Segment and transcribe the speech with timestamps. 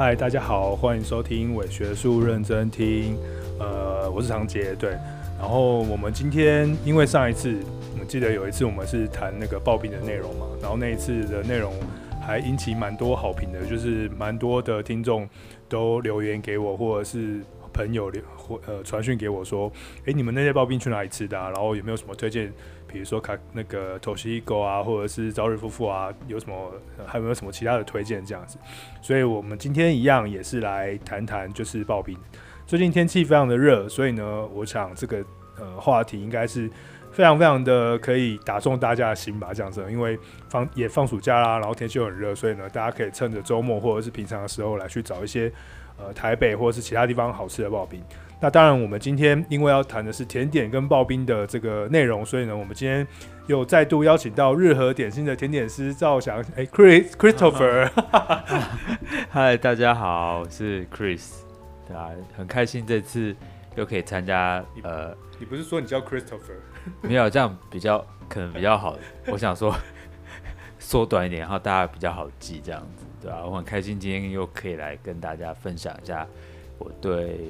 [0.00, 3.18] 嗨，大家好，欢迎收听伪学术认真听。
[3.58, 4.92] 呃，我是常杰，对。
[5.38, 7.54] 然后我们今天因为上一次，
[8.00, 11.74] 我记得有一次我们是谈那个暴病的内容嘛，然后那一次的内容
[12.18, 15.28] 还引起蛮多好评的，就是蛮多的听众
[15.68, 19.70] 都留言给我，或者是朋友留或呃传讯给我说，
[20.04, 21.50] 诶，你们那些刨冰去哪里吃的啊？
[21.50, 22.52] 然后有没有什么推荐？
[22.92, 26.72] 比如说卡那个 Toshiko 啊，或者是朝日夫妇啊，有什么
[27.06, 28.58] 还有没有什么其他的推荐这样子？
[29.00, 32.18] 所以我们今天一样也是来谈谈就是刨冰。
[32.66, 35.24] 最近天气非常的热，所以呢，我想这个
[35.56, 36.68] 呃话题应该是
[37.12, 39.84] 非常非常的可以打中大家的心吧，这样子。
[39.88, 40.18] 因为
[40.48, 45.52] 放也放暑假啦，然后天气又很热，所以呢，大家可以趁着周末或者是平常的时候来去找一些
[46.00, 48.02] 呃台北或者是其他地方好吃的刨冰。
[48.42, 53.06] 那当然，我们今天因为要谈的是甜点跟刨冰的这个内容，所以呢，我们今天
[53.46, 57.90] 又再度邀请到日和点心的甜点师赵翔，哎，Chris Christopher，
[59.28, 61.40] 嗨， 大家好，我是 Chris，
[61.86, 63.36] 对啊，很开心这次
[63.74, 66.56] 又可以参加，呃，你不是说你叫 Christopher？
[67.02, 69.76] 没有，这样比较可能比较好，我想说
[70.78, 76.26] 缩短一点，然后大家比较好记，这样子，对啊，我很开心今天又可以来跟大家分享一下。
[76.78, 77.40] 我对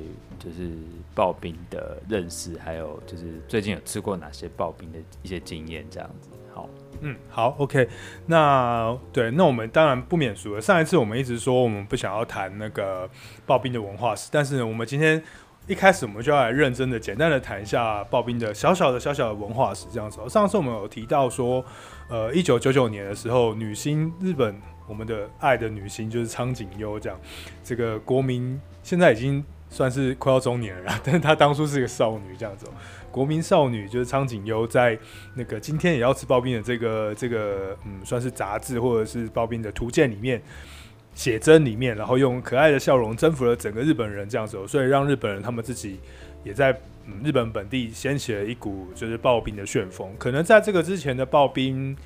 [0.40, 0.72] 就是
[1.14, 6.28] 刨冰的认识，还有就是最近有吃过哪些刨冰的一些经验，这样子。
[6.52, 6.68] 好，
[7.00, 7.88] 嗯，好，OK。
[8.26, 10.60] 那对，那我们当然不免俗了。
[10.60, 13.08] 上一次我们一直说我们不想要谈那个
[13.46, 15.22] 刨冰的文化史，但是呢，我们今天
[15.68, 20.18] 一开始我们就要来认真的、简单的谈一下刨冰的小小的、小小的文化史，这样子。
[20.28, 21.64] 上次我们有提到说，
[22.08, 24.60] 呃，一九九九年的时候，女星日本
[24.90, 27.16] 我们的爱的女星就是苍井优，这样
[27.62, 28.60] 这个国民。
[28.82, 32.66] 现在已经算是快要中年了， 但是她当初是一个少女这样子，
[33.12, 34.98] 国民少女就是苍井优，在
[35.34, 40.42] 那个今天也要吃刨冰的这个这个嗯，算是杂志或者是刨冰的图鉴里面
[41.14, 46.00] 写真里面，然后用可爱的笑容征服了整个日本人这样子，所以让日本人他们自己
[46.42, 46.72] 也在
[47.06, 50.12] 嗯日本本地掀起了一股就是刨冰的旋风。
[50.18, 51.96] 可能在这个之前的刨冰，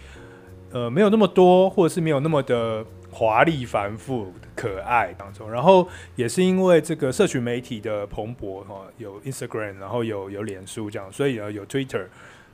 [0.75, 2.85] 呃，没有那么多，或者是没有那么的。
[3.17, 5.87] 华丽繁复、可爱当中，然后
[6.17, 12.07] 也是因为这个社群媒体的蓬勃哈，有 Instagram，然后有有脸书这样，所以呢有 Twitter，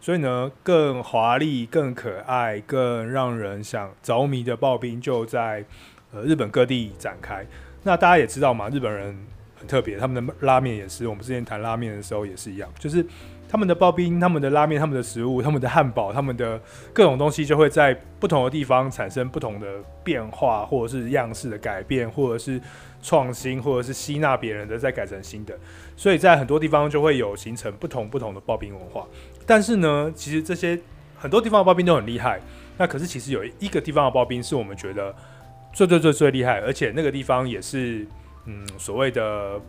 [0.02, 5.64] 所以呢更华丽、更可爱、更让人想着迷的刨冰就在
[6.12, 7.46] 呃日本各地展开。
[7.84, 9.16] 那大家也知道嘛，日本人
[9.56, 13.02] 很特别，他们的拉面也是，我们之前谈拉面的时候也是一样，就是。
[13.50, 16.60] 他们的刨冰、他们的拉面、他们的食物、他们的汉堡、他们的
[16.92, 19.66] 各种东西，就会在不同的地方产生不同的
[20.04, 22.60] 变化，或者是样式的改变，或者是
[23.02, 25.58] 创新，或者是吸纳别人的再改成新的。
[25.96, 29.04] 所以在很多地方就会有形成不同不同的刨冰文化。
[29.44, 30.78] 但是呢，其实这些
[31.18, 32.40] 很多地方的刨冰都很厉害。
[32.78, 35.12] 那可是其实有一个地方的刨冰是我们觉得
[35.72, 38.06] 最最最最厉害，而且那个地方也是
[38.44, 39.60] 嗯所谓的，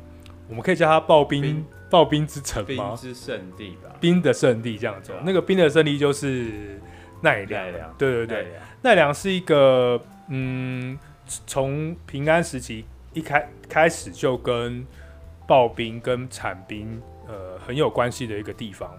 [0.47, 1.65] 我们可以叫它刨冰。
[1.91, 2.95] 刨冰之城吗？
[2.95, 5.11] 冰之圣地吧，冰的圣地这样子。
[5.23, 6.79] 那个冰的圣地就是
[7.21, 7.65] 奈良。
[7.65, 8.47] 奈良，对对对，
[8.81, 10.97] 奈良是一个嗯，
[11.45, 14.87] 从平安时期一开开始就跟
[15.45, 18.89] 刨冰跟产冰呃很有关系的一个地方。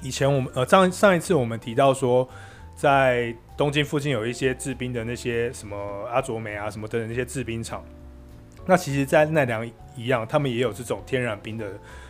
[0.00, 2.26] 以前我们呃上上一次我们提到说，
[2.74, 5.76] 在东京附近有一些制冰的那些什么
[6.10, 7.84] 阿佐美啊什么等等那些制冰厂。
[8.70, 11.66] 那其实，在奈良一样，他们也有这种天然冰的，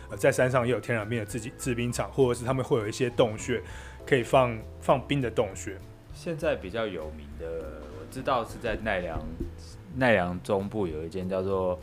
[0.09, 3.63] 呃，在山上也有天然冰的自己制冰厂，或者是他们会有一些洞穴，
[4.05, 5.77] 可以放放冰的洞穴。
[6.13, 9.17] 现在比较有名的，我知道是在奈良，
[9.95, 11.79] 奈良中部有一间叫做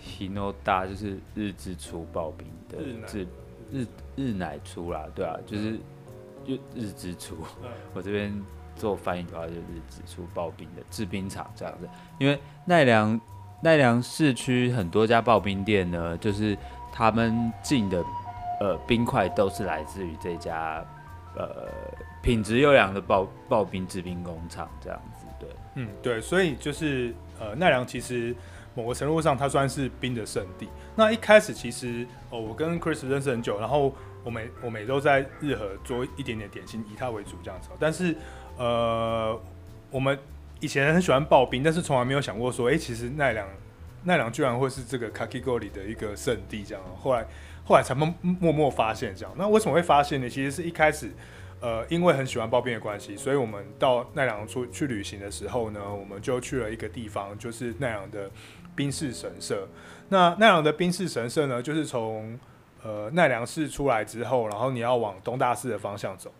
[0.00, 3.26] Hinoda，就是日之出刨冰的日
[3.72, 5.72] 日日乃出啦，对啊，就是
[6.46, 7.36] 日日之出。
[7.64, 8.32] 嗯、 我这边
[8.76, 11.88] 做翻译的话，就是日之出刨冰的制冰厂这样子，
[12.20, 13.20] 因为奈良。
[13.60, 16.56] 奈良市区很多家刨冰店呢，就是
[16.92, 18.04] 他们进的
[18.60, 20.84] 呃冰块都是来自于这家
[21.34, 21.66] 呃
[22.22, 25.48] 品质优良的刨刨冰制冰工厂，这样子对。
[25.74, 28.34] 嗯，对，所以就是呃奈良其实
[28.74, 30.68] 某个程度上它算是冰的圣地。
[30.94, 33.92] 那一开始其实哦，我跟 Chris 认识很久，然后
[34.22, 37.70] 我每我每周在日和做一点点点心，以他为主这样子。
[37.80, 38.14] 但是
[38.58, 39.40] 呃
[39.90, 40.18] 我们。
[40.60, 43.46] 以前很喜欢刨冰，但是从来没有想过说，哎、其实奈良
[44.04, 46.82] 奈良居然会是这个かき氷的一个圣地这样。
[46.96, 47.26] 后来
[47.64, 49.34] 后来才默默默发现这样。
[49.36, 50.28] 那为什么会发现呢？
[50.28, 51.10] 其实是一开始，
[51.60, 58.30] 呃，因为很喜欢刨冰的关系，所以我们到奈良出去旅行的时候呢，我们就去了一个地方，就是奈良的
[58.74, 59.68] 冰室神社。
[60.08, 62.38] 那奈良的冰室神社呢，就是从
[62.82, 66.32] 呃奈良市出来之后，然后你要往东大寺的方向走。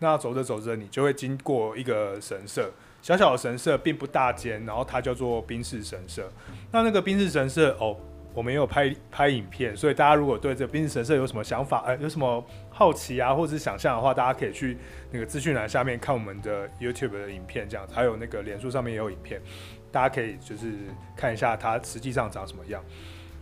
[0.00, 2.72] 那走着走着，你就会经过一个神社。
[3.02, 6.30] 小小的神社，并不大间，然后它叫做宾士神社。
[6.70, 7.96] 那那个宾士神社哦，
[8.32, 14.78] 我们也有拍拍影片，所以大家如果对这个宾士神社有什么想法，呃，有什么好奇啊，或者是想象的话，大家可以去
[15.10, 19.42] 那个资讯栏下面看我们的 YouTube 的影片，这样子，还有那个脸书上面也有影片，
[19.90, 20.72] 大家可以就是
[21.16, 22.82] 看一下它实际上长什么样。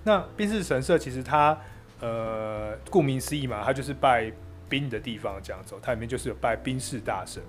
[0.02, 1.56] 那宾士神社其实它
[2.00, 4.32] 呃，顾名思义嘛，它就是拜
[4.70, 7.42] 冰的地方，这样子，它里面就是有拜宾士大神。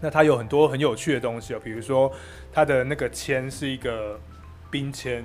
[0.00, 2.12] 那它有很多很有趣的东西哦，比如说
[2.52, 4.20] 它的那个签是一个
[4.70, 5.24] 冰签，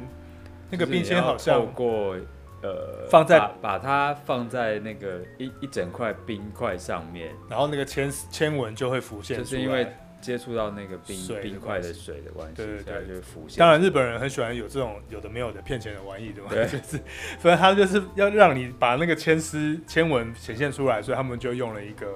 [0.69, 2.15] 那个冰签好像透过
[2.63, 9.87] 呃放在把，把它放在那个一一整块冰块上面，然后那个签签文就会浮现出来，就是因为
[10.21, 13.59] 接触到那个冰冰块的水的关系，对对对，就会浮现。
[13.59, 16.49] 当然日本人很喜欢有这种有的没有的骗钱的玩意，对吧？
[16.53, 16.97] 对，就是
[17.41, 22.07] 反正他就是要让你把那个签丝签文显现出来，所以他们就用了一个。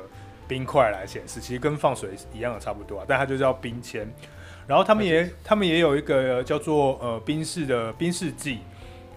[0.47, 4.07] 冰块来显示，其实跟放水一样的差不多啊，但它就叫冰签。
[4.67, 8.59] 然后他们也他们也有一个叫做呃冰室的冰室祭，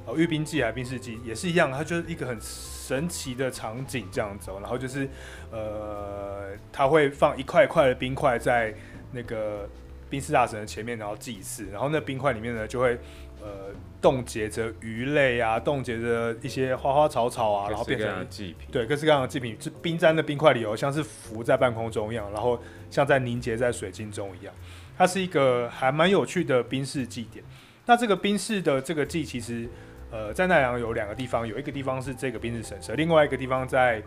[0.05, 4.51] 哦御宾祭还是宾士祭也是一样，它就是一个很神奇的场景这样子。
[4.61, 5.09] 然后就是
[5.51, 8.75] 呃他会放一块一块的冰块在
[9.13, 9.67] 那个
[10.11, 11.67] 冰室大神的前面，然后祭祀。
[11.73, 12.99] 然后那冰块里面呢就会
[13.43, 13.75] 呃。
[14.01, 18.69] 冻结着鱼类啊，冻结着一些花花草草啊，然后变成祭品。
[18.71, 22.57] 对，各式各样的祭品，是冰沾的冰块里哦，像是浮在半空中一样，然后
[22.93, 24.55] 像在凝结在水晶中一样。
[24.97, 27.45] 它是一个还蛮有趣的冰室祭典。
[27.87, 29.69] 那这个冰室的这个祭，其实
[30.13, 34.01] 呃，在奈良有两个地方，有一个地方是这个冰室神社，另外一个地方在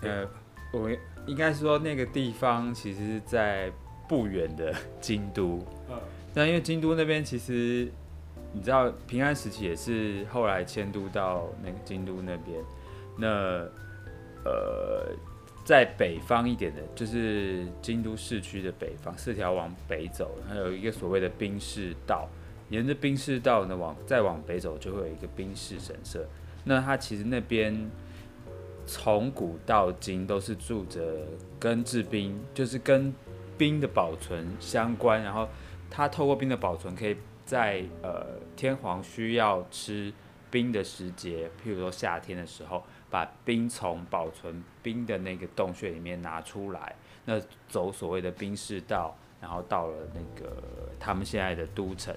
[0.00, 0.26] 呃，
[0.72, 0.90] 我
[1.26, 3.70] 应该说那个地方其实是在
[4.08, 5.62] 不远的京都。
[5.90, 6.00] 嗯。
[6.32, 7.92] 那因为京都那边其实。
[8.52, 12.60] 你知道平安时期也是后来迁都到那个京都那边，
[13.16, 13.28] 那
[14.44, 15.14] 呃
[15.64, 22.28] 在北方一点的，就是京都市区的北方，四条往北走，还有一个所谓的宾士道，
[22.70, 26.26] 沿着宾士道呢往再往北走，就会有一个宾士神社。
[26.64, 27.88] 那它其实那边
[28.84, 31.00] 从古到今都是住着
[31.60, 33.14] 跟制冰，就是跟
[33.56, 35.48] 冰的保存相关，然后
[35.88, 37.16] 它透过冰的保存可以。
[37.50, 40.12] 在呃天皇需要吃
[40.52, 42.80] 冰的时节，譬如说夏天的时候，
[43.10, 46.94] 把冰从保存冰的那个洞穴里面拿出来，
[47.24, 50.62] 那走所谓的冰室道，然后到了那个
[51.00, 52.14] 他们现在的都城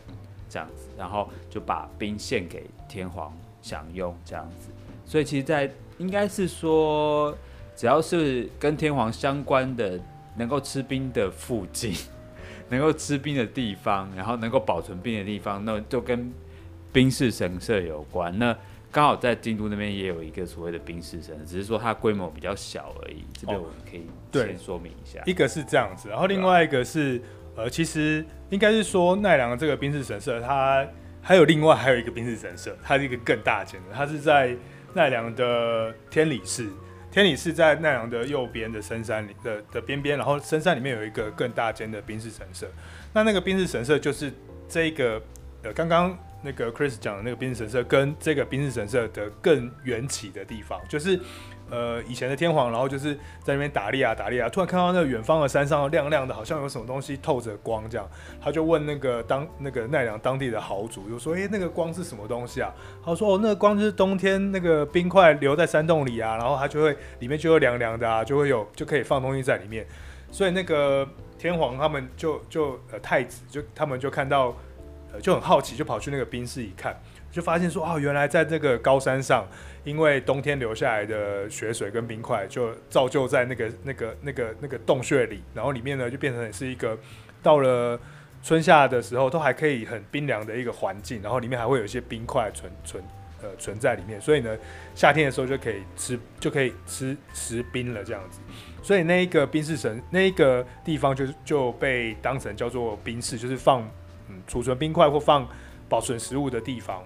[0.48, 4.70] 这样子，然后就把冰献给天皇享用这样子。
[5.04, 7.36] 所以其实，在应该是说，
[7.76, 10.00] 只要是跟天皇相关的，
[10.38, 11.96] 能够吃冰的附近。
[12.70, 16.32] 能够吃冰的地方，然后能够保存冰的地方，那就跟
[16.92, 18.38] 冰室神社有关。
[18.38, 18.56] 那
[18.92, 23.24] 刚好在京都那边也有一个所谓的冰室神社，只是说它规模比较小而已。
[23.34, 25.22] 这边我们可以先说明一下。
[25.26, 27.20] 一个是这样子，然后另外一个是，
[27.56, 30.86] 呃，其实应该是说奈良的这个冰室神社，它
[31.22, 34.56] 还有另外还有一个冰室神社，它是一个更大间的，它是在
[34.94, 36.70] 奈良的天理寺。
[37.14, 42.68] 天理是在奈良的右边的深山里的的边边，然后深山里面有一个更大间的冰室神社。
[43.14, 44.34] 那那个冰室神社就是
[44.68, 45.22] 这个
[45.62, 51.20] 呃，刚刚那个 Chris 讲的那个冰室神社，跟这个冰室神社的更缘起的地方，就是。
[51.74, 58.08] 呃，以前的天皇，然后就是在那边打猎啊，打猎啊，突然看到那个远方的山上亮亮的，好像有什么东西透着光，这样，
[58.40, 62.72] 他就问那个当那个奈良当地的豪族，就说：“诶、那个光是什么东西啊？”
[63.04, 69.84] 他说：“哦，那个光就是冬天那个冰块留在山洞里啊，然后它就会里面就会凉凉的啊，就会有就可以放东西在里面。
[70.30, 71.08] 所以那个
[71.40, 74.56] 天皇他们就就呃太子就他们就看到
[75.12, 76.96] 呃就很好奇，就跑去那个冰室一看。”
[77.34, 79.44] 就发现说，哦，原来在这个高山上，
[79.84, 86.96] 因为冬天流下来的雪水跟冰块，就造就在那个那个那个那个洞穴里，然后里面呢就变成是一个
[87.42, 88.00] 到了
[88.44, 93.04] 春夏的时候都还可以很冰凉的一个环境，然后里面还会有一些冰块存存
[93.42, 94.56] 呃存在里面，所以呢
[94.94, 98.42] 夏天的时候就可以吃就可以吃吃冰了这样子，
[98.84, 103.82] 所以那一个冰室神那一个地方就是就被当成叫做冰室，就是放
[104.30, 105.50] 嗯储存冰块或放
[105.90, 107.04] 保存食物的地方。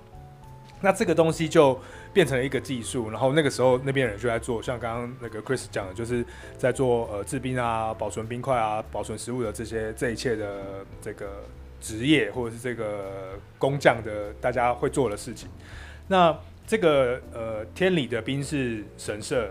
[0.82, 1.80] 那这个东西就
[2.14, 6.24] 变成了一个技术，然后那个时候那边人就在做，像刚刚那个 Chris 讲的，就是
[6.56, 11.44] 在做呃制冰啊、保存冰块啊、保存食物的这些这一切的这个
[11.82, 15.50] 职业或者是这个工匠的大家会做的事情。
[16.08, 19.50] 那这个呃天理的冰室神社，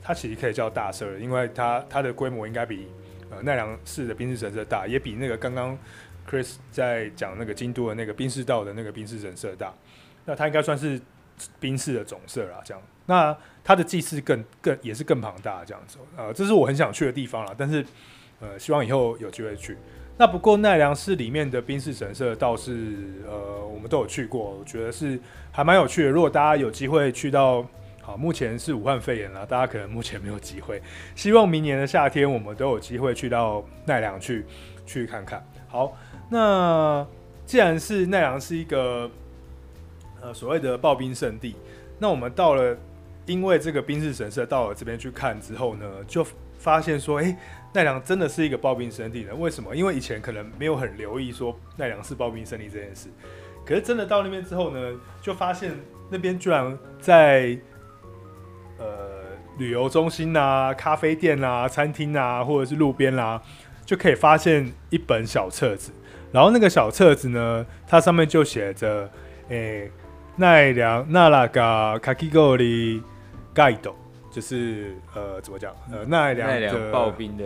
[0.00, 2.86] 它其实可以叫大社，因为它它的规模应该比
[3.30, 5.76] 呃奈良市的冰室神社大，也比那个刚刚
[6.30, 9.74] Chris 在讲那个京都的那个冰室道的那个冰室神社大。
[10.24, 11.00] 那它应该算是
[11.58, 12.82] 宾士的总社啦，这样。
[13.06, 15.98] 那它的祭祀更更也是更庞大这样子。
[16.16, 17.84] 呃，这是我很想去的地方啦，但是
[18.40, 19.76] 呃，希望以后有机会去。
[20.18, 25.18] 那不过奈良市里面的冰室神社倒是呃，我们都有去过，我觉得是
[25.50, 26.10] 还蛮有趣的。
[26.10, 27.66] 如果大家有机会去到，
[28.00, 30.80] 好，目前是武汉肺炎了，大家可能目前没有机会。
[31.16, 34.44] 希望明年的夏天我们都有机会去到奈良去
[34.84, 35.44] 去看看。
[35.66, 35.96] 好，
[36.28, 37.04] 那
[37.46, 39.10] 既然是奈良是一个
[40.22, 41.54] 呃所谓的刨冰圣地，
[41.98, 42.74] 那我们到了，
[43.26, 46.24] 因为这个冰室神社到了这边去看之后呢，就
[46.58, 47.36] 发现说，哎、
[47.74, 49.34] 奈良真的是一个刨冰圣地呢？
[49.34, 49.76] 为什么？
[49.76, 53.08] 因为以前可能没有很留意说奈良是刨冰圣地这件事，
[53.66, 55.72] 可是真的到那边之后呢，就发现
[56.08, 57.58] 那边居然在。
[58.78, 58.88] 呃，
[59.58, 63.42] 旅游中心啊，咖啡店啊，餐厅啊，或者是路边啦、啊，
[63.86, 65.92] 就可以发现一本小册子。
[66.32, 69.08] 然后那个小册子呢，它上面就写着，
[69.50, 69.88] 诶、
[70.36, 73.02] 奈良那拉嘎卡基沟里
[73.52, 73.94] 盖斗，
[74.30, 75.74] 就是呃，怎么讲？
[75.90, 77.44] 呃，奈良奈良刨冰的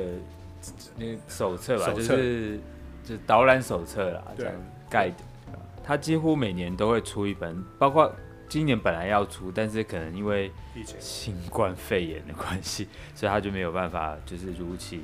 [0.97, 2.59] 那手册吧，就是
[3.05, 4.53] 就是导览手册啦，这样
[4.89, 5.17] 盖的。
[5.85, 8.13] 他几乎每年都会出一本，包括。
[8.49, 10.53] 今年本来要出，但是可能因为
[11.01, 15.01] 新冠肺炎的关系，所以他就没有办法，就是如期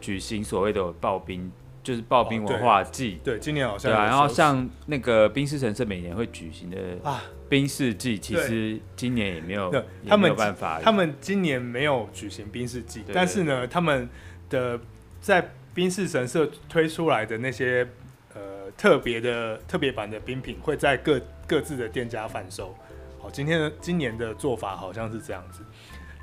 [0.00, 1.52] 举行所谓的暴冰，
[1.88, 3.24] 就是刨冰文化季、哦。
[3.24, 4.04] 对，今年好像对啊。
[4.04, 9.72] 然后像那个冰室神社每年会举行的啊冰室祭，其实今年也没有，
[10.06, 10.78] 他们没有办法。
[10.82, 14.06] 他们今年没有举行冰室祭，但是呢，他们
[14.50, 14.78] 的
[15.20, 17.88] 在冰室神社推出来的那些
[18.34, 18.58] 呃。
[18.76, 22.76] 特别的特别版的冰品会在各各自的店家贩售。
[23.18, 25.64] 好，今天的今年的做法好像是这样子。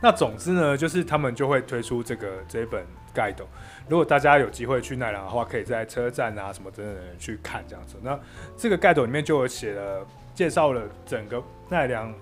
[0.01, 3.43] 那总之呢，就是他们就会推出这个这一本 Guide。
[3.87, 7.95] 如果大家有机会去奈良的话，可以在车站啊什么等等去看这样子。
[8.01, 8.19] 那
[8.57, 12.13] 这个 Guide 里面就有写了介绍了整个奈良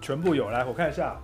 [0.00, 1.16] 全部有来，我看一下，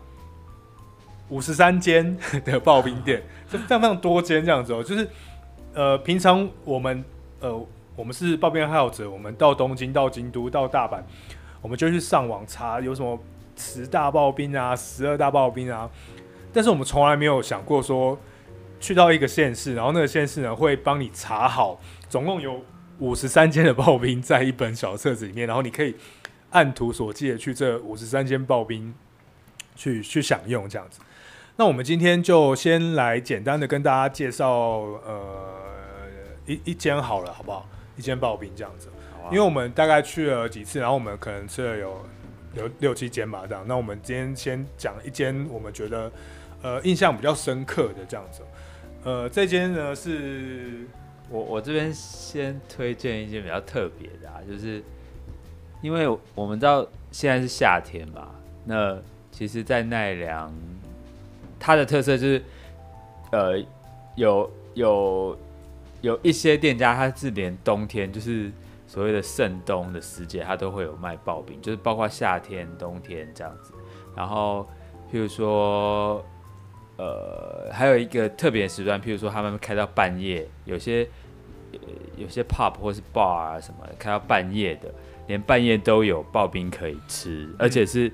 [1.28, 4.82] 五十三间 的刨冰店，就非常非常多间这样子哦。
[4.82, 5.08] 就是
[5.74, 7.04] 呃，平常我们
[7.40, 7.66] 呃。
[7.96, 11.00] 我们是刨冰爱好者，我们到东京、到京都、到大阪，
[11.62, 13.18] 我们就去上网查有什么
[13.56, 15.90] 十大刨冰啊、十二大刨冰啊。
[16.52, 18.18] 但是我们从来没有想过说，
[18.80, 22.62] 去到一个县市，然后那个县市呢会帮你查好，总共有
[22.98, 25.94] 五十三间的刨冰在一本小册子里面，然后你可以
[26.50, 28.94] 按图索骥的去这五十三间刨冰
[29.74, 31.00] 去去享用这样子。
[31.56, 36.06] 那我们今天就先来简单的跟大家介绍呃
[36.46, 37.68] 一一间好了，好不好？
[37.96, 38.88] 一间刨冰这样子，
[39.30, 42.04] 因为我们大概去了几次，然后我们可能吃了有
[42.56, 43.64] 六六七间吧，这样。
[43.68, 46.10] 那我们今天先讲一间我们觉得
[46.62, 48.42] 呃印象比较深刻的这样子。
[49.04, 50.86] 呃，这间呢是
[51.30, 54.82] 我我这边先推荐一间比较特别的啊，就是
[55.82, 58.28] 因为我们知道现在是夏天嘛，
[58.64, 58.98] 那
[59.30, 60.52] 其实，在奈良
[61.60, 62.42] 它的特色就是
[63.30, 63.64] 呃
[64.16, 65.38] 有有。
[66.02, 68.52] 有一些店家，他是连冬天，就是
[68.96, 73.74] 所谓的盛冬的时节，它都会有卖刨冰，就是包括夏天、冬天这样子。
[74.16, 74.66] 然后，
[75.12, 76.24] 譬如说，
[76.96, 81.06] 呃，还有一个特别时段，譬如说他们开到半夜，有些
[82.16, 84.90] 有些 pub 或是 bar 啊什么的，开到半夜的，
[85.26, 88.10] 连半夜都有刨冰可以吃，而且是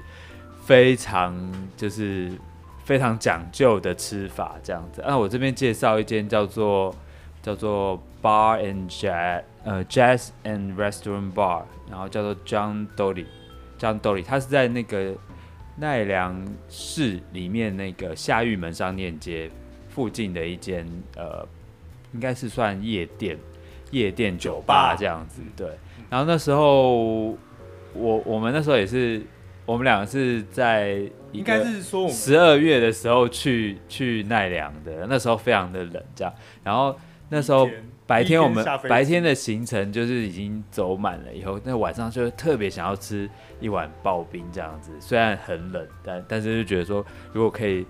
[0.64, 1.32] 非常
[1.76, 2.32] 就是
[2.82, 5.00] 非常讲究的吃法这样子。
[5.06, 6.92] 那我这边介绍一间叫做。
[7.42, 15.14] 叫做 Bar and Jazz，呃，Jazz and Restaurant Bar，然后叫做 John Dolly，John Dolly，他是在那个
[15.76, 19.50] 奈良市里面那个下玉门商店街
[19.88, 20.84] 附近的一间，
[21.16, 21.46] 呃，
[22.12, 23.38] 应该是算夜店，
[23.92, 25.68] 夜店酒吧这样子，对。
[26.10, 27.28] 然后那时候
[27.94, 29.22] 我我们那时候也是，
[29.64, 36.98] 我们两个是在应该是说十二月的时候去去奈良的，那时候非常的冷，这样，然后。
[37.34, 37.66] 那时候
[38.04, 43.30] 白天我们白天的行程就是已经走满了，以后那晚上就特别想要吃
[43.60, 44.90] 一碗刨冰这样子。
[45.00, 47.86] 虽然很冷，但但是就觉得说，如果可以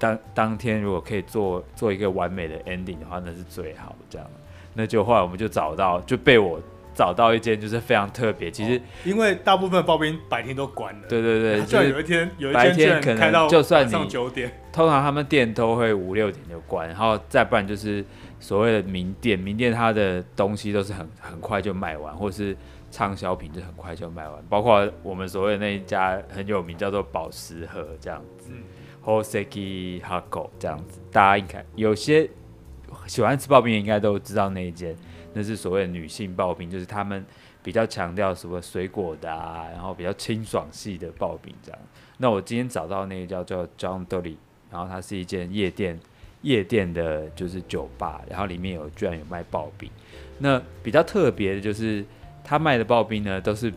[0.00, 4.26] 当当天如果可以做做一个完美的 ending 的话，那是最好这样。
[4.74, 6.58] 那就后来我们就找到，就被我
[6.94, 8.50] 找到一间就是非常特别。
[8.50, 18.04] 其实因为大部分刨冰白天都关了，对对对，就有一天有一天可能就算你上九点，通常他们店都会五六点就关，然后再不然就是。
[18.38, 22.56] 所谓的名店，名店它的东西都是很很快就卖完，或是
[22.90, 24.44] 畅销品就很快就卖完。
[24.48, 28.50] 包括我们所谓的那一家很有名，叫做宝石盒这样子
[29.04, 31.00] ，Hoseki Hako 这样子。
[31.10, 32.28] 大家应该有些
[33.06, 34.94] 喜欢吃刨冰，应该都知道那一间，
[35.32, 37.24] 那是所谓的女性刨冰，就是他们
[37.62, 41.80] 比较强调什么水果的啊，然后比较清爽系的刨冰这样。
[42.18, 44.36] 那我今天找到那个叫叫 John Dolly，
[44.70, 45.98] 然后它是一间夜店。
[46.46, 49.90] 夜店的，就是酒吧，然后里面有居然有卖刨冰。
[50.38, 52.04] 那比较特别的就是
[52.44, 53.72] 他卖的刨冰呢，都是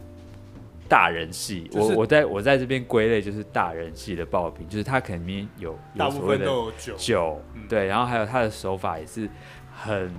[0.87, 1.63] 大人系。
[1.71, 6.45] 就是、我我在我在这边归类就是大人系的刨冰，就是他肯定有有所谓的
[6.77, 9.27] 酒，酒对，然后还有他的手法也是
[9.75, 10.13] 很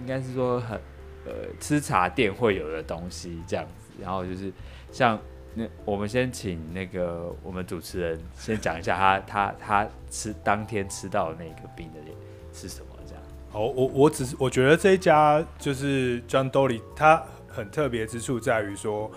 [0.00, 0.76] 应该是说很
[1.24, 4.52] 呃吃茶店会有的东西这样子，然后就是
[4.90, 5.16] 像。
[5.54, 12.16] 那我们先请那个我们主持人先讲一下他他他吃当天吃到那个冰的脸
[12.52, 13.22] 是什么这样。
[13.50, 19.10] 好，我我只是我觉得这一家就是 John Dolly，它很特别之处在于说，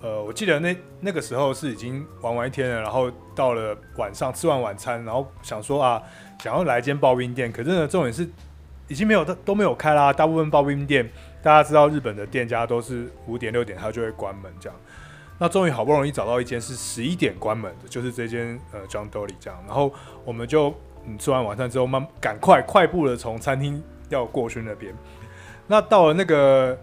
[0.00, 6.00] 呃，我记得那那个时候是已经玩完一天了，然后到了晚上吃完晚餐，然后想说啊，
[6.38, 8.28] 想要来一间刨冰店，可是呢，重点是
[8.86, 11.10] 已经没有都都没有开啦，大部分刨冰店
[11.42, 14.78] 大家知道日本的店家都是五点六点它就会关门这样。
[15.42, 19.90] 那终于好不容易找到一间是十一点关门的，就是这间呃 John Dolly 这样，然后
[20.22, 20.74] 我们就
[21.06, 24.94] 嗯吃完晚餐之后，慢赶快快步的从餐厅要过去那边。
[25.66, 26.78] 那到了那个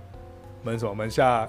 [0.63, 1.47] 门什么门下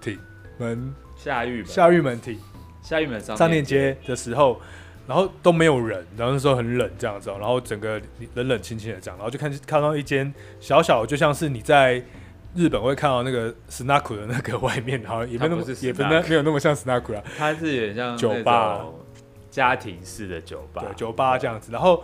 [0.00, 0.18] 町
[0.56, 2.40] 门下玉门下玉门町
[2.80, 4.58] 下玉门商商店街的时候，
[5.06, 8.00] 然后都没有人，然后那时候很冷这样子，然后整个
[8.32, 12.02] 冷冷清清的这样，然后就看看到一间小小的，就像是你在。
[12.54, 18.84] 日本会看到那个 snack 的那个外面，好像也没那么也不没有那么像 snack 啊，它是有点像酒吧，
[19.50, 22.02] 家庭式的酒吧，对，酒吧这样子，然后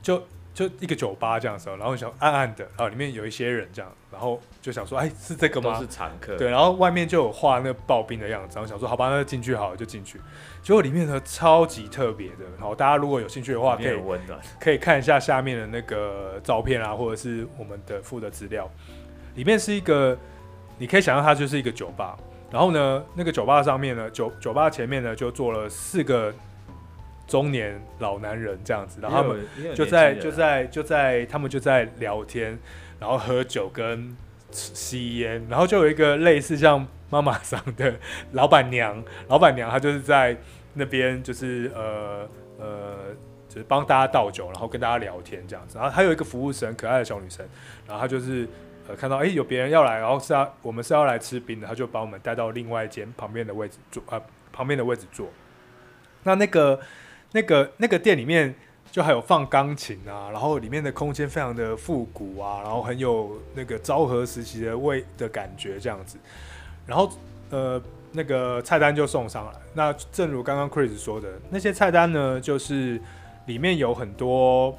[0.00, 0.22] 就
[0.54, 5.78] 就一个酒吧这样子，然后想暗暗的，然后里面有一些人这样，然后就想说，哎，是这个吗？
[5.78, 10.20] 是常客，对，然后外面就有画那个刨冰的样子，然后想说，好吧，那进去好了，就进去，
[10.62, 14.38] 结果里面呢超级特别的，然后大家如果有兴趣的话，可以温暖。
[14.60, 18.70] 可以看一下下面的那个照片啊，或者是我们的附的资料。
[19.34, 20.16] 里面是一个，
[20.78, 22.16] 你可以想象它就是一个酒吧。
[22.50, 26.30] 然后呢，那个酒吧上面呢，酒酒吧前面呢就坐了四个
[27.26, 32.58] 中年老男人这样子，然后他们就在就在就在他们就在聊天，
[33.00, 34.14] 然后喝酒跟
[34.50, 37.94] 吸烟，然后就有一个类似像妈妈桑的
[38.32, 40.36] 老板娘，老板娘她就是在
[40.74, 42.96] 那边就是呃呃
[43.48, 45.78] 就是帮大家倒酒，然后跟大家聊天这样子。
[45.78, 47.46] 然后还有一个服务生，可爱的小女生，
[47.86, 48.46] 然后她就是。
[48.88, 54.20] 呃，看到哎、有别人要来，然后是要我们是要来吃冰的，他就把我们带到另外一间旁边的位置坐啊，
[54.52, 55.28] 旁边的位置坐。
[56.24, 56.80] 那那个
[57.30, 58.52] 那个那个店里面
[58.90, 66.18] 就还有放钢琴啊，然后里面的空间非常的复古啊，然后很有那个昭和时期的味的感觉这样子。
[66.84, 67.08] 然后
[67.50, 69.52] 呃，那个菜单就送上来。
[69.74, 73.00] 那正如刚刚 Chris 说的，那些菜单呢，就是
[73.46, 74.76] 里面有很多。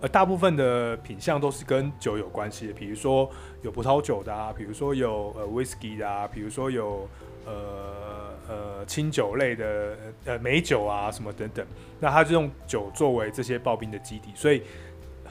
[0.00, 3.28] 呃，大部分的品相都是跟酒有关系的，比如说
[3.62, 7.08] 有葡萄酒的啊，比如说有呃 whisky 的啊，比如说有
[7.44, 7.54] 呃
[8.48, 11.66] 呃清酒类的呃美酒啊什么等等。
[11.98, 14.62] 那他就用酒作为这些刨冰的基底，所以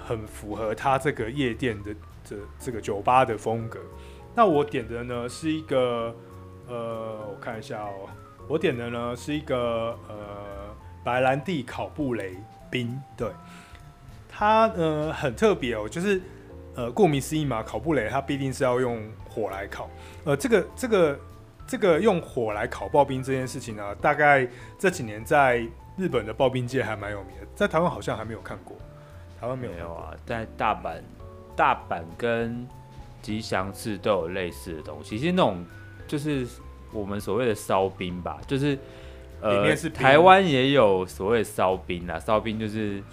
[0.06, 3.80] 很符合他这个夜店的这这个酒吧的风格。
[4.36, 6.14] 那我点的呢是一个
[6.68, 8.10] 呃，我看一下哦，
[8.50, 10.76] 我点的呢是一个呃
[11.06, 12.36] 白兰地烤布雷
[12.70, 13.30] 冰，对。
[14.38, 16.22] 它呃很特别哦，就是
[16.76, 19.90] 呃顾名思义嘛，烤布雷它必定是要用火来烤。
[20.26, 21.20] 呃，这个这个
[21.66, 24.48] 这个用火来烤刨冰这件事情呢，大概
[24.78, 25.66] 这几年在
[25.98, 28.78] 日本的刨冰界还蛮有名的，在台湾好像还没有看过。
[29.42, 31.02] 台湾没有，没有啊，在大阪，
[31.56, 32.68] 大阪跟
[33.24, 35.18] 吉祥寺都有类似的东西。
[35.18, 35.66] 其实那种
[36.06, 36.46] 就是
[36.94, 38.78] 我们所谓的烧冰吧，就是。
[39.40, 43.04] 呃，里面是台湾也有所谓烧冰啊，烧冰就是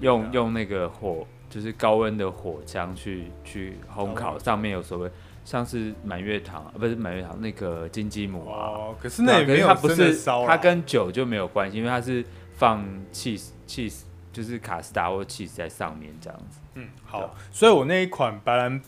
[0.00, 5.10] 用、啊、用那个火，就是高温的火枪去去烘烤，上面有所谓
[5.44, 8.58] 像是满月糖，啊，不是满月糖，那个金鸡母啊。
[8.58, 16.58] 哦，可是那也没有，它不是烧，它跟酒就没有关系，因为它是放 cheese cheese，就是卡斯达或 cheese 在上面这样子。
[16.74, 18.80] 嗯，好，所以我那一款白兰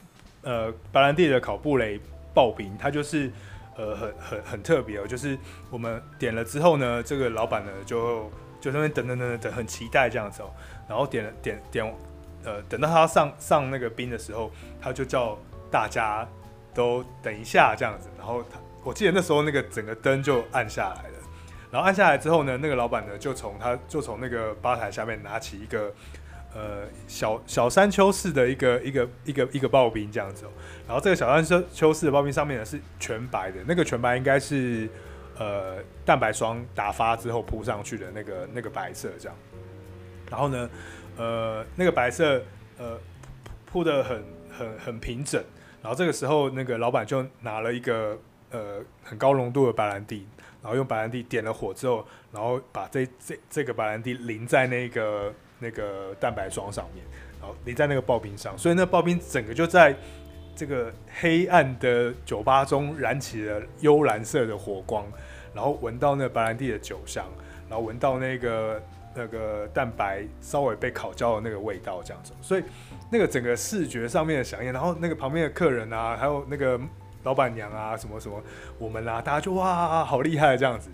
[0.43, 2.01] 呃白兰地的烤布雷
[2.35, 3.31] 爆冰，它就是。
[3.77, 5.39] 呃，很很很特别哦，就是
[5.71, 8.31] 我们点了之后呢，这个老板呢就
[8.61, 10.51] 就在那边等等等等，很期待这样子哦。
[10.89, 11.95] 然后点了点点，
[12.45, 15.39] 呃，等到他上上那个冰的时候，他就叫
[15.71, 16.29] 大家
[16.75, 18.09] 都等一下这样子。
[18.19, 21.19] 然后他，我记得那时候那个整个灯就暗下来了。
[21.71, 25.93] 然后暗下来之后呢，那个老板呢就从他就从那个吧台下面拿起一个。
[26.53, 30.51] 呃，小小山丘式的一个一个一个一个刨冰这样子，喔，
[30.85, 34.89] 然后这个小山丘丘式的刨冰上面呢是全白的，那个全白应该是
[35.39, 39.37] 呃蛋白霜打发之后铺上去的那个那个白色这样，
[40.29, 40.69] 然后呢，
[41.17, 42.43] 呃那个白色
[42.79, 42.99] 呃
[43.65, 45.41] 铺的很很很平整，
[45.81, 48.19] 然后这个时候那个老板就拿了一个
[48.51, 50.27] 呃很高浓度的白兰地，
[50.61, 55.33] 然后用白兰地点了火之后，然后把这这这个白兰地淋在那个。
[55.61, 57.05] 那个蛋白霜上面，
[57.39, 59.95] 然后淋在那个刨冰上，所以那刨冰整个就在
[60.57, 65.07] 这个黑暗的酒吧中燃起了幽蓝色的火光，
[65.55, 67.25] 然后闻到那白兰地的酒香，
[67.69, 68.83] 然后闻到那个
[69.15, 72.65] 那个蛋白稍微被烤焦的那个味道，这样子，所以
[73.11, 76.81] 那个整个视觉上面的响应，然后那个旁边的客人啊，还有那个
[77.23, 78.43] 老板娘啊，什么什么
[78.79, 80.91] 我们啊，大家就哇，好厉害这样子。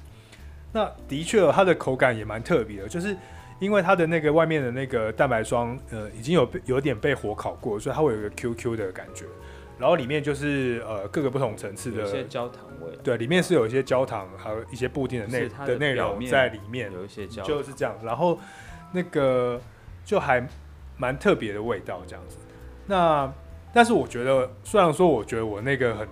[0.73, 3.17] 那的确，它的口感也蛮特别的，就是
[3.59, 9.25] 因为它的那个外面的那个蛋白霜，呃，已经有有点被火烤过，所以它会有一个 QQ 的感觉。
[9.79, 12.97] 然后里面就是呃各个不同层次的，有些焦糖味。
[13.05, 17.95] 对，里面是有一些焦糖，还有一些布丁的内的内容在里面，有一些焦糖，就是这样。
[18.03, 18.39] 然后
[18.93, 19.61] 那个
[20.05, 20.47] 就还
[20.97, 22.39] 蛮特别的味道，这样子。
[22.87, 23.33] 那
[23.73, 26.09] 但是我觉得，虽然说我觉得我那个很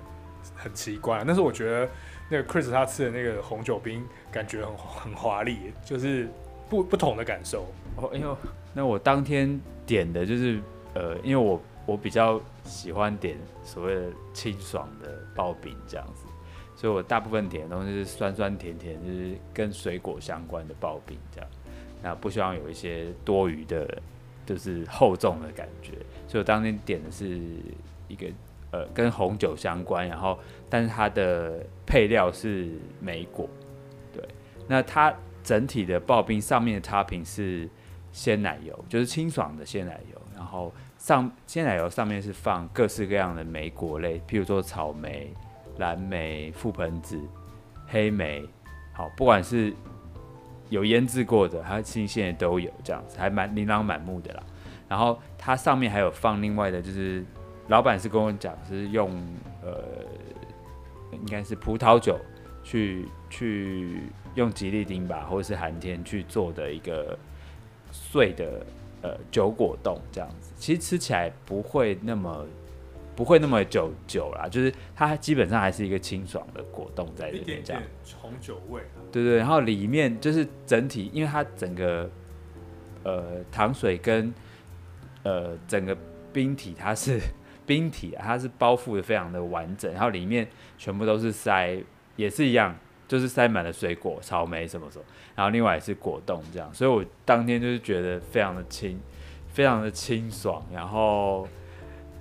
[0.55, 1.89] 很奇怪，但是我觉得。
[2.31, 4.03] 那个 Chris 他吃的那个红酒冰，
[4.33, 6.27] 感觉很很华丽，就是
[6.75, 7.67] 不不同的感受。
[7.97, 8.37] 哦，哎呦，
[8.73, 10.61] 那我当天点的就是
[10.95, 16.25] 呃，因为我我比较喜欢点所谓的清爽的刨冰这样子，
[16.75, 21.51] 所以我大部分点的东西是酸酸甜甜，就是跟水果相关的刨冰这样。
[22.03, 23.87] 那不希望有一些多余的，
[24.45, 25.93] 就是厚重的感觉，
[26.27, 27.41] 所以我当天点的是
[28.09, 28.27] 一个。
[28.71, 30.37] 呃，跟红酒相关，然后
[30.69, 33.49] 但是它的配料是莓果，
[34.13, 34.21] 对，
[34.67, 37.69] 那它整体的刨冰上面的 topping 是
[38.11, 45.33] 鲜奶油，就是清爽的鲜奶油，然后上鲜奶油上面是放各式各样的莓果类，譬如说草莓、
[45.77, 47.21] 蓝莓、覆盆子、
[47.87, 48.45] 黑莓，
[48.93, 49.73] 好，不管是
[50.71, 54.43] 有腌制过的，还是新鲜的都有，这样子还蛮琳琅满目的啦。
[54.89, 57.25] 然后它上面还有放另外的，就是。
[57.69, 59.11] 老板是跟我讲，是用
[59.63, 59.83] 呃，
[61.13, 62.21] 应该是葡萄酒
[62.63, 64.03] 去去
[64.35, 67.19] 用吉利丁吧，或者是寒天去做的一个
[67.91, 68.65] 碎的
[69.03, 70.53] 呃酒果冻这样子。
[70.57, 72.47] 其实吃起来不会那么
[73.17, 77.83] 不会那么久久啦，就是它基本上还是一个清爽的果冻在里面，这样。
[78.21, 78.83] 红酒味。
[79.13, 82.11] 对对，然后里面就是整体，因为它整个
[83.03, 84.33] 呃糖水跟
[85.23, 85.97] 呃整个
[86.33, 87.21] 冰体它是。
[87.67, 91.83] 冰体啊，它是包覆的非常的完整，然后里面全部都是塞，
[92.15, 99.01] 也是一样，就是塞满了水果，草莓什么什么，然后另外也是果冻这样，所以我当天就是觉得非常的清，
[99.53, 101.47] 非常的清爽，然后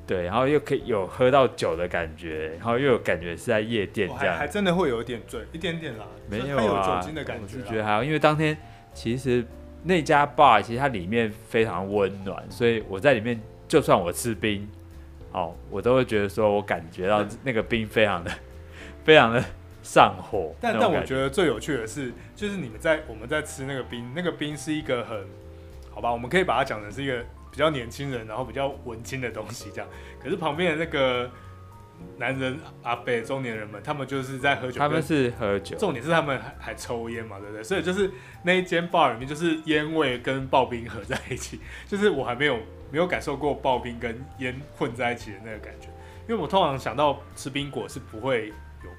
[0.06, 8.58] 对，然后又可以有喝到酒的感觉，然后又有感觉是在夜店这样，还，还真的会有一点醉，一点点啦，没有啊，有酒精的感觉，我是觉得还好，因为当天
[8.94, 9.46] 其实
[9.84, 14.68] 那家 bar 其实它里面非常温暖，所以我在里面就算我吃冰。
[15.36, 18.30] 哦，我都会觉得说，我感觉到那个冰非常的、
[19.04, 19.44] 非常的
[19.84, 20.56] 上火。
[20.60, 25.28] 但但我觉得最有趣的是，就是你们在我们在吃那个冰，那个冰是一个很
[25.92, 29.88] 好吧，我们可以把它讲成是一个比较年轻人，然后比较文青的东西这样。
[30.20, 31.30] 可是旁边的那个
[32.18, 37.64] 男人阿伯中年人们，他们就是在喝酒，他们是喝酒，重点是他们还还抽烟嘛，对不对？
[37.64, 38.10] 所以就是
[38.44, 42.58] 那一间 bar 里面，就是烟味跟刨冰合在一起，就是我还没有。
[42.92, 45.88] 没有感受过刨冰跟烟混在一起的那个感觉，
[46.28, 48.54] 因为我通常想到吃冰果是不会有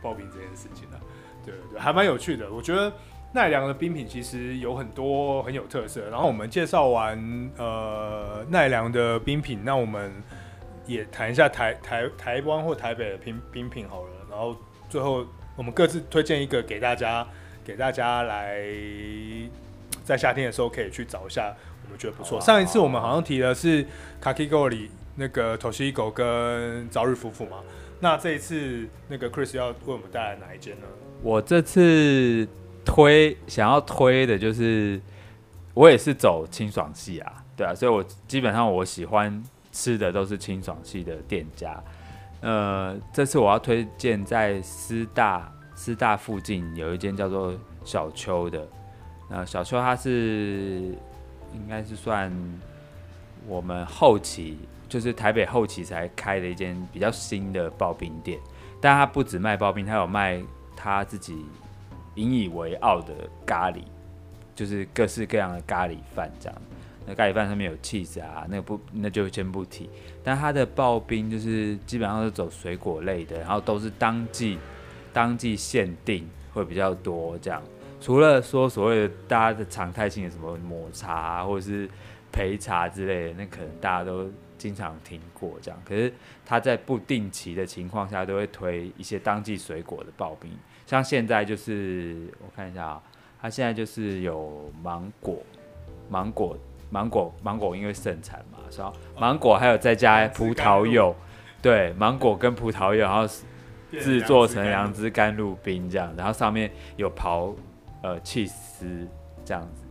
[0.05, 1.01] 刨冰这件事情啊，
[1.45, 2.53] 对对对，还蛮有趣的。
[2.53, 2.93] 我觉得
[3.33, 6.09] 奈良的冰品其实有很多很有特色。
[6.11, 10.13] 然后我们介绍完呃奈良的冰品，那我们
[10.87, 14.11] 也谈一下台台台湾或台北的冰冰品好了。
[14.31, 14.55] 然后
[14.91, 17.27] 最后我们各自推荐一个给大家，
[17.65, 18.61] 给大家来
[20.05, 21.55] 在夏天的时候可以去找一下。
[21.85, 22.41] 我们觉得不错。
[22.41, 23.87] 上一次我们好像提的是
[24.21, 27.59] 卡基沟里那个 Toshiko 跟朝日夫妇嘛。
[28.01, 30.87] 那这一次那个 Chris 要为我们带来哪一间呢？
[31.23, 32.47] 我这次
[32.85, 35.01] 推想要推的就是，
[35.73, 41.83] 我也是走清爽系啊，对啊，所以我基本上我喜欢吃的都是清爽系的店家。
[42.41, 47.55] 呃，这次我要推荐在师大师大附近有一间叫做
[47.85, 48.69] 小丘的。
[49.31, 50.95] 呃，小丘它是。
[51.55, 52.33] 应该是算
[53.47, 54.59] 我们后期，
[54.95, 58.39] 就是台北后期才开的一间比较新的刨冰店，
[58.81, 60.41] 但他不止卖刨冰，他有卖
[60.77, 61.45] 他自己
[62.15, 63.13] 引以为傲的
[63.45, 63.83] 咖喱，
[64.55, 66.63] 就是各式各样的咖喱饭这样。
[67.05, 69.91] 那咖喱饭上面有 cheese 啊，那个不那就先不提。
[70.23, 74.61] 但他的刨冰就是基本上是走水果类的，然后都是当季
[75.13, 77.61] 当季限定会比较多这样。
[78.01, 81.91] 除了说所谓的大家的常态性的什么抹茶啊，或者是
[82.33, 85.81] 焙茶之类的，那可能大家都经常听过这样。
[85.85, 86.13] 可是
[86.45, 90.51] 他在不定期的情况下，都会推一些当季水果的刨冰。
[90.87, 93.03] 像现在就是我看一下啊，
[93.41, 95.39] 他现在就是有芒果、
[96.09, 96.57] 芒果、
[96.91, 101.15] 芒果芒果因为盛产嘛，然后芒果还有再加葡萄柚，
[101.63, 103.27] 对，芒果跟葡萄柚，然后
[103.93, 107.55] 制作成杨枝甘露冰这样，然后上面有刨
[108.03, 109.09] 呃起司
[109.45, 109.84] 这样子。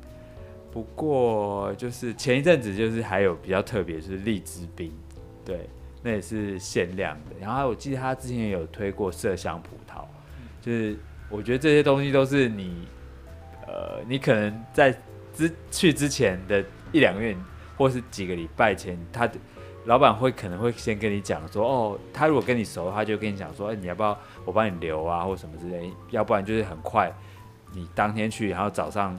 [0.73, 4.91] 不过就是前一阵子就是还有比较特别是荔枝冰，
[5.45, 5.69] 对，
[6.01, 7.35] 那也是限量的。
[7.39, 10.03] 然后我记得他之前也有推过麝香葡萄，
[10.59, 10.97] 就是
[11.29, 12.87] 我觉得这些东西都是你，
[13.67, 14.91] 呃，你可能在
[15.31, 17.37] 之去之前的一两个月
[17.77, 19.37] 或是几个礼拜前，他的
[19.85, 27.13] 老板会可能会先跟你讲说，哦，他如果跟你熟，他就跟你讲说，哎，你要不要我帮你留啊，或什么之类，要不然就是很快，
[27.75, 29.15] 你当天去，然后早上。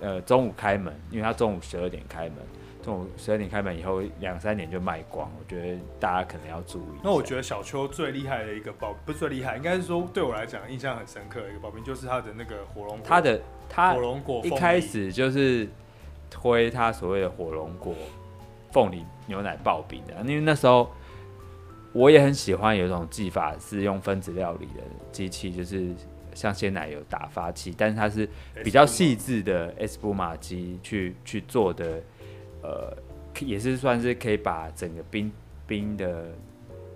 [0.00, 2.34] 呃，中午开门，因为他中午十二点开门，
[2.82, 6.98] 中午十二点开门以后两三点就卖光，我觉得大家可能要注意。
[7.02, 13.06] 那我觉得小邱最厉害的一个刨，不是最厉害，应该是说对我来讲印象很深刻的一个刨冰，就是他的那个火龙果。
[13.06, 15.66] 他的他火龙果一开始就是
[16.28, 17.94] 推他所谓的火龙果
[18.72, 20.90] 凤梨牛奶刨冰的，因为那时候
[21.94, 25.94] 我也很喜欢有一种技法是用分子料理的机器，就是。
[26.36, 28.28] 像鲜奶油打发器，但是它是
[28.62, 32.02] 比较细致的 Espuma 机去去做的，
[32.62, 32.94] 呃，
[33.40, 35.32] 也是算是可以把整个冰
[35.66, 36.26] 冰的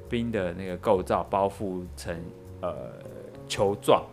[0.09, 2.15] 冰的那个构造包覆成
[2.61, 2.93] 呃
[3.49, 4.05] 球状，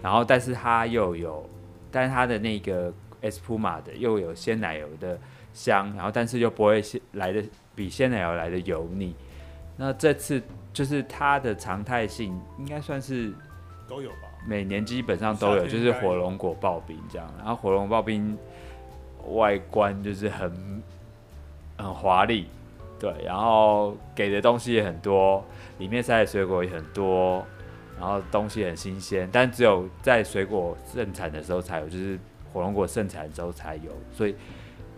[0.00, 1.44] 然后但是它又有，
[1.90, 5.18] 但是它的那个 Espuma 的又有鲜奶油的
[5.52, 6.80] 香，然后但是又不会
[7.12, 7.42] 来的
[7.74, 9.14] 比鲜奶油来的油腻。
[9.76, 10.40] 那这次
[10.72, 13.32] 就是它的常态性应该算是
[13.86, 14.25] 都有吧。
[14.46, 18.38] 每年基本上都有，就是火龙果刨冰这样，然后火龙刨冰
[19.28, 20.82] 外观就是很
[21.76, 22.46] 很华丽，
[22.98, 25.44] 对，然后给的东西也很多，
[25.78, 27.44] 里面塞的水果也很多，
[27.98, 32.18] 然后东西很新鲜，但只有在水果盛产的时候才有，就是
[32.52, 34.34] 火龙果盛产的时候才有，所以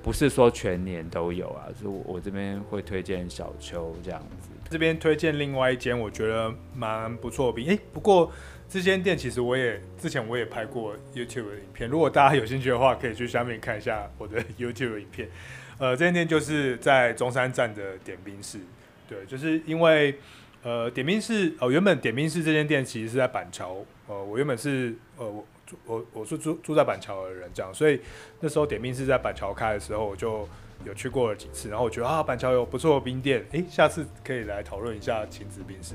[0.02, 4.50] 不是说全年都有啊，所以我这边会推荐小秋这样子。
[4.70, 8.30] 这边推荐另外一间我觉得蛮不错的冰，哎，不过。
[8.70, 15.26] 这间店其实我也之前我也拍过 YouTube 的影片，如果大家有兴趣的话，可以去下面看一下我的 YouTube 影片。
[15.78, 18.58] 呃，这间店就是在中山站的点冰室，
[19.08, 20.18] 对，就是因为
[20.62, 25.46] 呃点冰室哦、原本点冰室这间店其实是在板桥，呃，我原本是呃我
[25.86, 27.98] 我我是住住在板桥的人，这样，所以
[28.40, 30.46] 那时候点冰室在板桥开的时候，我就
[30.84, 35.94] 有去过了几次，然后我觉得啊板桥有不错的冰店，诶，下次可以来讨论一下晴子冰室。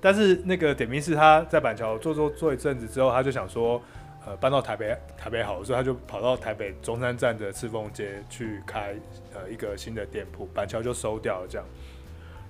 [0.00, 3.80] 但是那个点冰室他在板桥做做做一阵子之后，他就想说，
[4.26, 8.94] 呃，搬到台北台北好，所以他就跑到台北中山站的赤峰街去开
[9.32, 11.66] 呃一个新的店铺，板桥就收掉了这样。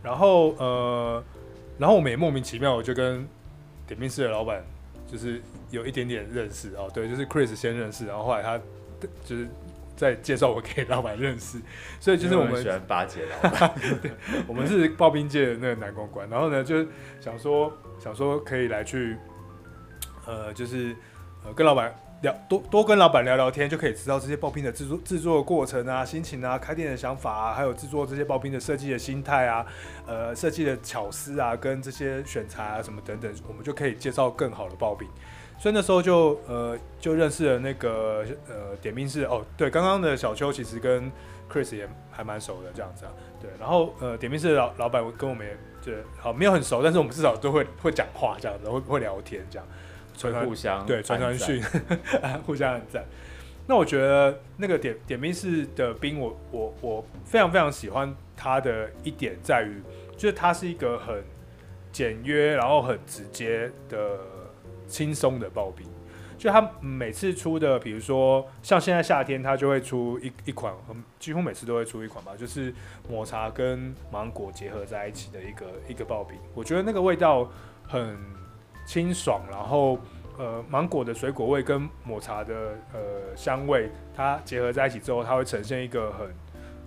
[0.02, 1.22] 然后呃，
[1.78, 3.28] 然后我们也莫名其妙，我就跟
[3.86, 4.64] 点冰室的老板
[5.06, 8.58] 就是有一点点认识哦，对，就是 Chris 先认识，然后后来他
[9.22, 9.46] 就是。
[9.96, 11.60] 再介绍我给老板认识，
[12.00, 14.10] 所以就是我们喜欢巴结老板， 对，
[14.46, 16.28] 我们是刨冰界的那个男公关。
[16.28, 16.86] 然后呢，就
[17.20, 19.16] 想说想说可以来去，
[20.26, 20.96] 呃，就是
[21.44, 29.66] 呃跟老板聊多多跟老板聊聊天，就可以知道这些刨冰的制作制作的过程啊、心情啊、开店的想法啊，还有制作这些刨冰的设计的心态啊、
[30.06, 35.08] 呃设计的巧思啊，跟这些选材啊什么等等，我们就可以介绍更好的刨冰。
[35.62, 41.08] 所以那时候就呃就认识了那个呃点兵室哦，对，刚刚的小邱其实跟
[41.48, 49.68] Chris 也还蛮熟的这样子啊，对，然后呃点兵室的老老板跟我们也就好没有很熟，但是我们至少都会会讲话这样子，会会聊天这样，
[50.18, 51.62] 传传互相对传传讯，
[52.44, 53.04] 互相很赞。
[53.68, 59.80] 那我觉得那个点点兵室的兵我，我我我非常非常喜欢他的一点在于，
[60.16, 61.22] 就是他是一个很
[61.92, 64.18] 简约，然后很直接的。
[64.92, 65.86] 轻松的刨冰，
[66.36, 70.70] 就他每次出的，比如说像现在夏天，他就会出一一款，
[71.18, 72.74] 几乎每次都会出一款吧，就是
[73.08, 76.36] 抹茶跟芒果结合在一起的一个一个刨冰。
[76.54, 77.48] 我觉得那个味道
[77.88, 78.18] 很
[78.84, 79.98] 清爽，然后
[80.36, 82.54] 呃芒果的水果味跟抹茶的
[82.92, 86.28] 呃香味，它结合在一起之后，它会呈现一个很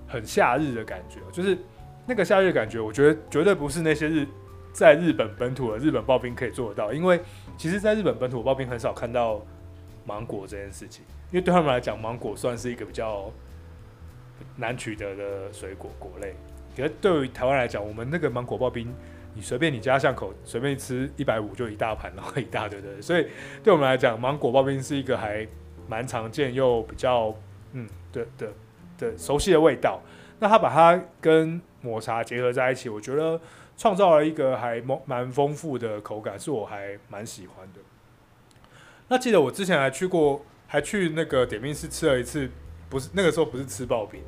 [0.08, 1.58] 很夏日的感觉，就是
[2.06, 4.28] 那个夏日的感觉，我觉得绝对不是那些日
[4.72, 7.20] 在日本本土的日本刨冰可以做得到，因为。
[7.58, 9.42] 其实，在日本本土刨冰很少看到
[10.06, 13.32] 芒果这件事情，因为对他们来讲，芒果算是一个比较
[14.58, 16.36] 难取得的水果果类。
[16.76, 18.94] 可是对于台湾来讲，我们那个芒果刨冰，
[19.34, 23.02] 你随便你家巷口随便吃一百五就一大盘，然后一大堆的。
[23.02, 23.28] 所以
[23.64, 25.48] 对我们来讲，芒果刨冰是一个还
[25.88, 27.34] 蛮常见又比较
[27.72, 28.52] 嗯的的
[28.98, 30.02] 的熟悉的味道。
[30.40, 33.40] 那他把它跟抹茶结合在一起，我觉得。
[33.78, 37.80] 创造了一个还蛮丰富的口感，是我还蛮喜欢的。
[39.08, 42.50] 那记得我之前还去过，还去那个点冰室吃了一次，
[42.90, 44.22] 不是那个时候不是吃刨冰，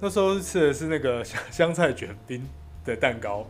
[0.00, 2.44] 那时候吃的是那个香香菜卷冰
[2.84, 3.46] 的蛋糕，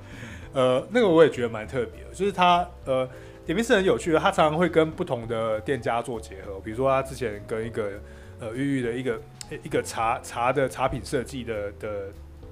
[0.53, 3.09] 呃，那个我也觉得蛮特别的，就是它呃
[3.47, 7.93] 点冰是很有趣的，它常常会跟不同的店家做结合，比如说他之前跟一个
[8.41, 9.21] 呃玉玉的一个
[9.63, 11.89] 一个茶茶的茶品设计的的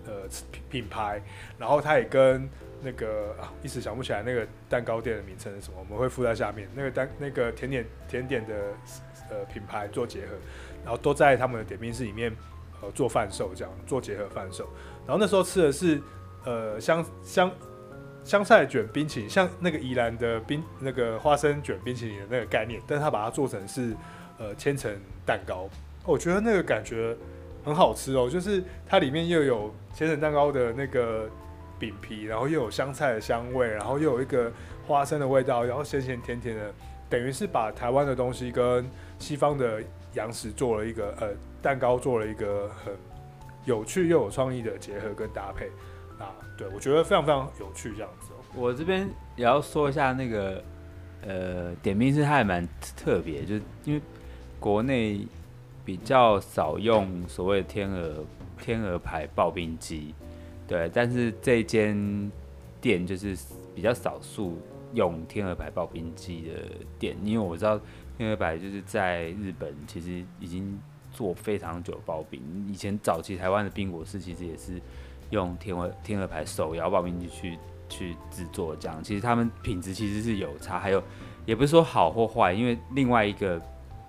[0.07, 0.13] 呃
[0.51, 1.21] 品品牌，
[1.59, 2.49] 然后他也跟
[2.83, 8.55] 那个啊一时想不起来那个蛋糕店的名称是什么，我们会附在下面，那个蛋那个甜点甜点的
[9.31, 10.35] 呃品牌做结合，
[10.85, 12.35] 然后都在他们的点冰室里面。
[12.85, 14.69] 呃，做贩售这样，做结合贩售。
[15.07, 16.03] 然后那时候吃的是，
[16.45, 17.49] 呃，香香
[18.25, 23.95] 香菜卷冰淇淋，像那个宜兰的冰那个花生卷冰淇淋的那个概念，但是他把它做成是
[24.37, 24.93] 呃千层
[25.25, 25.69] 蛋糕，
[26.05, 27.17] 我觉得那个感觉
[27.65, 31.31] 很好吃哦，就是它里面又有千层蛋糕的那个
[31.83, 34.53] 饼皮，然后又有香菜的香味，然后又有一个
[34.87, 36.73] 花生的味道，然后咸咸甜甜的，
[37.11, 39.83] 等于是把台湾的东西跟西方的
[40.15, 41.29] 洋食做了一个呃。
[41.63, 42.93] 蛋糕做了一个很
[43.65, 45.67] 有趣又有创意的结合跟搭配
[46.19, 48.33] 啊，对，我觉得非常非常有趣这样子。
[48.53, 50.61] 我这边也要说一下那个
[51.25, 54.03] 呃点冰是，它还蛮特别，就是因为
[54.59, 55.25] 国内
[55.85, 58.25] 比较少用所谓的天鹅
[58.61, 60.13] 天鹅牌刨冰机，
[60.67, 62.31] 对，但是这间
[62.81, 63.37] 店就是
[63.75, 64.59] 比较少数
[64.95, 66.53] 用天鹅牌刨冰机的
[66.99, 67.81] 店，因为我知道
[68.17, 70.79] 天鹅牌就是在日本其实已经。
[71.15, 74.81] 做非常久刨冰，以前早期台湾的冰果室其实也是
[75.29, 81.03] 用天鹅天鹅牌手摇刨冰机去去制作这样，其实他们品质其实是有差，还有
[81.45, 83.61] 也不是说好或坏，因为另外一个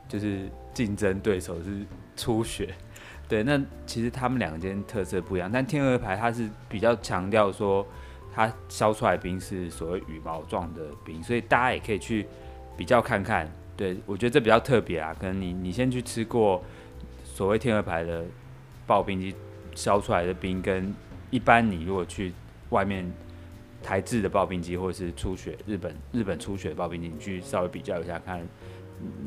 [0.08, 1.86] 就是竞争对手是
[2.16, 2.74] 初雪，
[3.34, 7.84] 对，那其实他们两间特色不一样，但天鹅牌它是比较强调说
[8.32, 12.28] 它烧出来的冰是所谓羽毛状的冰，所以大家也可以去
[12.78, 16.64] 比较看看，对，我觉得这比较特别啊，可能你你先去吃过。
[17.24, 18.24] 所谓天鹅牌的
[18.88, 19.34] 刨冰机
[19.74, 20.94] 烧出来的冰，跟
[21.32, 22.32] 一般你如果去
[22.70, 23.12] 外面
[23.82, 28.40] 台制的刨冰机，或者是初雪日本日本初雪刨冰机，你去稍微比较一下，看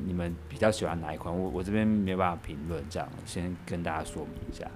[0.05, 1.37] 你们比较喜欢哪一款。
[1.37, 4.67] 我我这边没办法评论，这样先跟大家说明一下。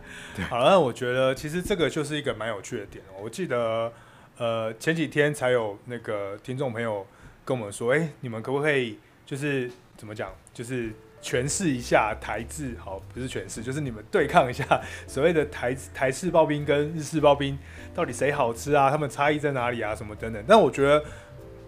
[0.49, 3.05] 好，那我觉得其实这个就是一个蛮有趣的点。
[3.21, 3.93] 我记得
[4.37, 7.07] 呃前几天才有那个听众朋友
[7.45, 10.93] 跟我们说，哎、你们可不可以就是怎么讲，就是。
[11.23, 14.65] 诠释一下台制，好，不是诠释，就是你们对抗一下
[15.07, 17.59] 所谓的台台式刨冰跟日式刨冰，
[17.95, 18.91] 到底谁好吃啊？
[18.91, 19.95] 他们差异在哪里啊？
[19.95, 20.43] 什么等等。
[20.49, 21.05] 但我觉得，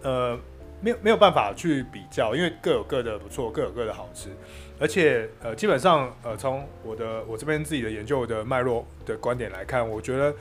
[0.01, 0.39] 呃，
[0.83, 4.29] 没有没有办法去比较，因为各有各的不错，各有各的好吃。
[4.77, 10.35] 而且，呃，基本上，呃，从我的我这边自己的研究的脉络的观点来看，我觉得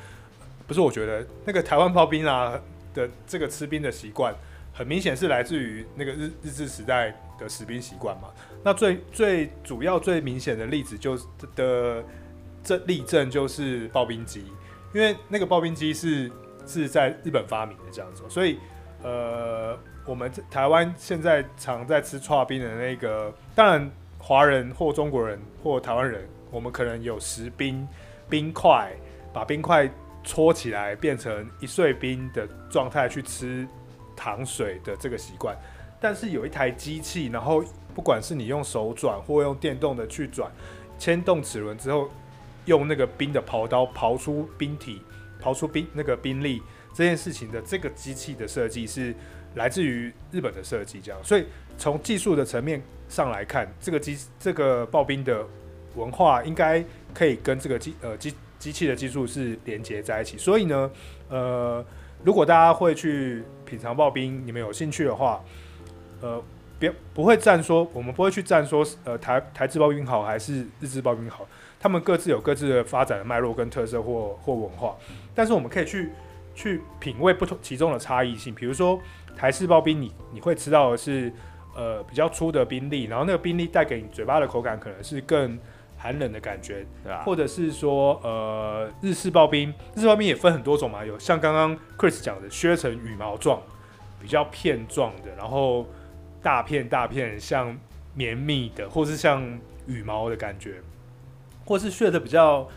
[0.66, 2.60] 不是，我觉得那个台湾刨冰啊
[2.92, 4.34] 的这个吃冰的习惯，
[4.74, 8.28] 很明显是来自于那个日日治时代的食冰习惯嘛。
[8.64, 11.24] 那最最主要、最明显的例子就是
[11.54, 12.02] 的
[12.64, 14.44] 这例证就是刨冰机，
[14.92, 16.28] 因为那个刨冰机是
[16.66, 18.58] 是在日本发明的这样子，所以
[19.04, 27.86] 呃，我们台湾现在常在吃剉冰的那个，当然华人或中国人或台湾人，我们可能有食冰
[28.28, 28.92] 冰块，
[29.32, 29.88] 把冰块
[30.24, 33.66] 搓起来变成一碎冰的状态去吃
[34.16, 35.56] 糖水的这个习惯，
[36.00, 37.64] 但是有一台机器，然后。
[37.94, 40.50] 不管是你用手转或用电动的去转，
[40.98, 42.08] 牵动齿轮之后，
[42.64, 45.02] 用那个冰的刨刀刨出冰体，
[45.42, 46.62] 刨出冰那个冰粒
[46.94, 49.14] 这件事情的这个机器的设计是
[49.54, 51.20] 来自于日本的设计，这样。
[51.22, 51.46] 所以
[51.78, 55.44] 从技术的层面上来看，这个机这个刨冰的
[55.94, 56.84] 文化应该
[57.14, 60.36] 可以跟这个机呃机机器的技术是连接在一起。
[60.38, 60.90] 所以呢，
[61.28, 61.84] 呃，
[62.24, 65.42] 如果大家会去品尝刨冰，你们有兴趣的话，
[66.20, 66.42] 呃。
[66.78, 71.46] 别不会站说，我们不会去站说，呃，台台制刨冰好还是日制刨冰好，
[71.78, 74.96] 他们各自有各自的发展的脉络跟特色或或文化，
[75.32, 76.10] 但是我们可以去
[76.56, 78.52] 去品味不同其中的差异性。
[78.52, 79.00] 比如说
[79.36, 81.32] 台式刨冰，你你会吃到的是
[81.74, 85.58] 呃比较粗的冰粒，然后那个冰粒带给你嘴巴的口感可能是更
[85.96, 87.22] 寒冷的感觉，对吧？
[87.24, 93.60] 或者是说呃日式刨冰，日式刨冰也分很多种嘛，有像刚刚 Chris 讲的削成羽毛状，
[94.20, 95.86] 比较片状的，然后。
[96.44, 97.78] 大片大片像
[98.16, 99.40] 绵密的，或是像
[99.86, 100.82] 羽毛的感觉，
[101.64, 102.68] 或是削的比较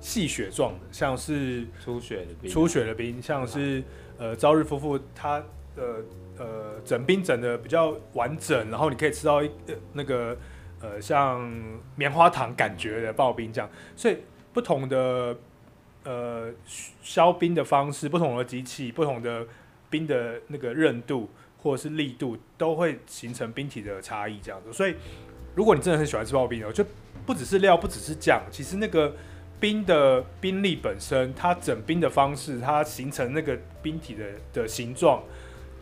[0.00, 3.80] 细雪状的，像是初雪的冰，初雪的冰，像是
[4.18, 5.40] 呃朝日夫妇他
[5.76, 5.82] 的
[6.38, 10.36] 呃整冰整的比较完整，然后你可以吃到一呃那个
[10.80, 11.50] 呃像
[11.96, 14.18] 棉花糖感觉的刨冰这样，所以
[14.52, 15.36] 不同的
[16.04, 16.50] 呃
[17.02, 19.46] 削冰的方式，不同的机器，不同的
[19.90, 21.28] 冰的那个韧度。
[21.62, 24.72] 或者是力度都会形成冰体的差异，这样子。
[24.72, 24.96] 所以，
[25.54, 26.84] 如果你真的很喜欢吃刨冰哦，就
[27.24, 29.14] 不只是料，不只是酱，其实那个
[29.60, 35.22] 冰的冰力本身，它整冰的方式，它形成那个冰体的的形状，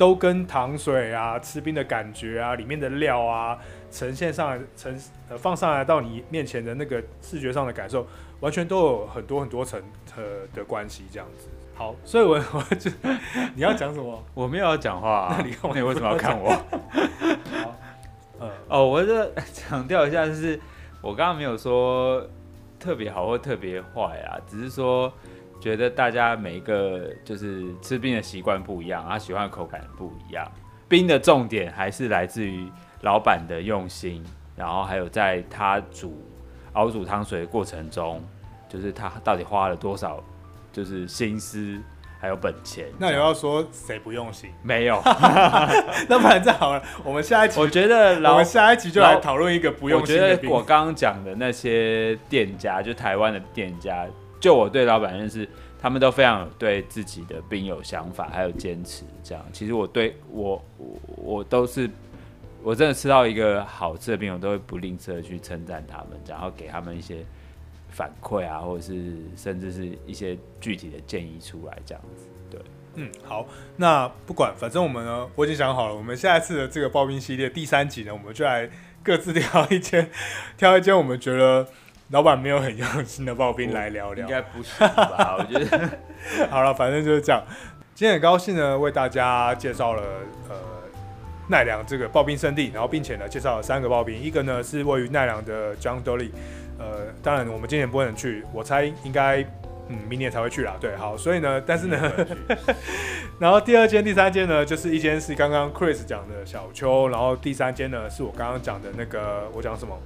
[0.00, 3.58] 都跟糖水啊、吃冰的感觉啊、里面的料啊
[3.90, 4.98] 呈现上来、呈
[5.28, 8.06] 呃放上来到你面前的那个视觉上的感受，
[8.40, 9.78] 完全都有很多很多层
[10.16, 10.22] 的
[10.54, 11.48] 的关系，这样子。
[11.74, 12.90] 好，所以我 我就
[13.54, 14.24] 你要讲什么？
[14.32, 16.48] 我没有要讲话、啊，那你看我，你为什么要看我？
[16.48, 17.76] 好，
[18.40, 19.12] 嗯， 哦，我就
[19.52, 20.58] 强调一下，就是
[21.02, 22.26] 我刚刚没有说。
[22.78, 25.12] 特别好或特别坏啊，只是说
[25.60, 30.50] 觉得大家每一个就是吃冰的习惯不一样，他喜欢的口感不一样。
[30.88, 32.66] 冰的重点还是来自于
[33.02, 34.24] 老板的用心，
[34.56, 36.20] 然后还有在他煮
[36.72, 38.20] 熬煮汤水的过程中，
[38.68, 40.22] 就是他到底花了多少
[40.72, 41.78] 就是心思。
[42.22, 44.50] 还有本钱，那你要说谁不用心？
[44.62, 45.00] 没有，
[46.06, 50.22] 那不然这好了，我们下一集，我觉得 我们下一集就来讨论一个不用心的。
[50.22, 54.06] 我觉得我刚刚讲的那些店家，就台湾的店家，
[54.40, 59.04] 就我对老板认识，他们都非常对自己的冰有想法，还有坚持。
[59.22, 60.86] 这样，其实我对我我
[61.16, 61.88] 我都是，
[62.62, 67.24] 我真的吃到一个好吃的冰，我都会不吝啬去称赞他们，然后给他们一些。
[67.92, 72.60] 反馈啊，或者是甚至是一些具体的建议出来，这样子，对，
[72.94, 73.44] 嗯，好，
[73.76, 78.70] 那不管，反正我们呢，我已经想好了，我们下一次的这个刨冰系列第三集呢，我们就来
[79.02, 80.08] 各自挑一间，
[80.56, 81.66] 挑一间我们觉得
[82.10, 85.36] 老板没有很用心的刨冰来聊聊，应该不是吧？
[85.38, 85.90] 我觉得，
[86.50, 87.40] 好了，反正就是这样。
[87.94, 90.02] 今天很高兴呢，为大家介绍了
[90.48, 90.56] 呃
[91.48, 96.32] 奈良这个刨冰圣地，然后并且呢介绍了三个刨冰，一个呢是位于奈良的江多利。
[96.80, 99.40] 呃，当然我们今年不能去，我猜应该
[99.88, 100.74] 嗯明年才会去啦。
[100.80, 102.12] 对，好，所以呢，但是呢，
[103.38, 109.96] 然后第二间、第三间呢，就是一间是刚刚 Chris 讲的小丘，然后第三间呢是我刚刚讲的那个，我讲什么？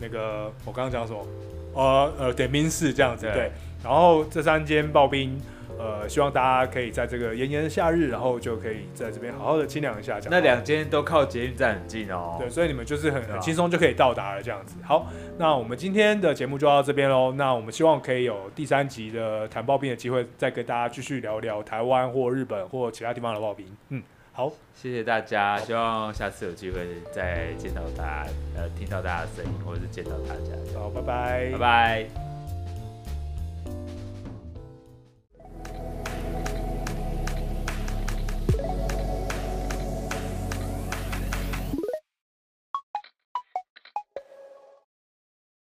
[0.00, 1.26] 那个我刚刚讲什么？
[1.74, 3.52] 呃呃，点兵室这样子，对，对。
[3.84, 5.40] 然后这三间刨冰。
[5.78, 10.18] 呃，希望大家可以在这个炎炎的夏日，然后就可以在这边好好的清凉一下。
[10.30, 12.36] 那两间都靠捷运站很近哦。
[12.38, 14.76] 对，所以你们就是很很轻松就可以到达了这样子。
[14.82, 17.32] 好，那我们今天的节目就到这边喽。
[17.32, 23.66] 那我们希望可以有第三集的谈刨冰的机会，再跟大家继续聊聊台湾或日本或其他地方的刨冰。
[23.90, 24.02] 嗯，
[24.36, 30.78] 好，谢谢大家，希望下次有机会再见到大家，呃，听到大家的声音，或者是见到大家。
[30.78, 32.25] 好，拜拜，拜拜。